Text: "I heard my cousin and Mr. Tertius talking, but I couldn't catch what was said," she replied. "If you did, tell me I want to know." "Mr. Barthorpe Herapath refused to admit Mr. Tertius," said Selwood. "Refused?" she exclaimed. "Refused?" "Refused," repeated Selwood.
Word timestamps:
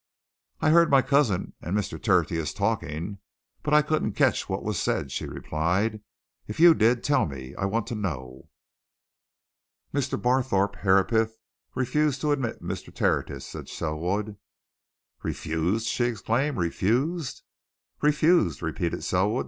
"I 0.61 0.71
heard 0.71 0.89
my 0.89 1.03
cousin 1.03 1.53
and 1.61 1.77
Mr. 1.77 2.01
Tertius 2.01 2.55
talking, 2.55 3.19
but 3.61 3.71
I 3.71 3.83
couldn't 3.83 4.13
catch 4.13 4.49
what 4.49 4.63
was 4.63 4.81
said," 4.81 5.11
she 5.11 5.27
replied. 5.27 6.01
"If 6.47 6.59
you 6.59 6.73
did, 6.73 7.03
tell 7.03 7.27
me 7.27 7.53
I 7.55 7.65
want 7.65 7.85
to 7.85 7.93
know." 7.93 8.49
"Mr. 9.93 10.19
Barthorpe 10.19 10.77
Herapath 10.77 11.33
refused 11.75 12.19
to 12.21 12.31
admit 12.31 12.63
Mr. 12.63 12.91
Tertius," 12.91 13.45
said 13.45 13.69
Selwood. 13.69 14.37
"Refused?" 15.21 15.85
she 15.85 16.05
exclaimed. 16.05 16.57
"Refused?" 16.57 17.43
"Refused," 18.01 18.63
repeated 18.63 19.03
Selwood. 19.03 19.39